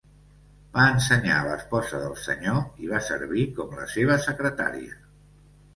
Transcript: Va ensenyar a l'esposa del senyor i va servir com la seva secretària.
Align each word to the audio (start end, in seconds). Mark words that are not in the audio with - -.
Va 0.77 0.85
ensenyar 0.93 1.35
a 1.41 1.43
l'esposa 1.49 1.99
del 2.05 2.17
senyor 2.23 2.83
i 2.87 2.91
va 2.95 3.05
servir 3.11 3.47
com 3.61 3.79
la 3.83 3.87
seva 3.95 4.21
secretària. 4.29 5.01